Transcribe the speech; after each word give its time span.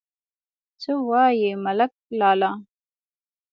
_څه 0.81 0.91
وايې، 1.09 1.51
ملک 1.63 1.91
لالا! 2.19 2.51